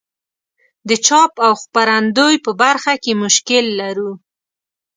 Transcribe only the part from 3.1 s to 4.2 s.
مشکل لرو.